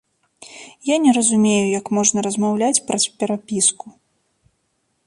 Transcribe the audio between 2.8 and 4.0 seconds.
праз перапіску.